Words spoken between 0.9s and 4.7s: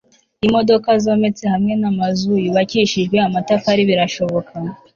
zometse hamwe n'amazu yubakishijwe amatafari birashoboka